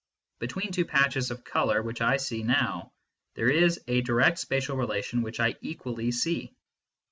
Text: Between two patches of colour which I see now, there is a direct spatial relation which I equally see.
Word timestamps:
Between 0.39 0.71
two 0.71 0.85
patches 0.85 1.29
of 1.29 1.43
colour 1.43 1.83
which 1.83 2.01
I 2.01 2.17
see 2.17 2.41
now, 2.41 2.91
there 3.35 3.51
is 3.51 3.79
a 3.87 4.01
direct 4.01 4.39
spatial 4.39 4.75
relation 4.75 5.21
which 5.21 5.39
I 5.39 5.57
equally 5.61 6.11
see. 6.11 6.55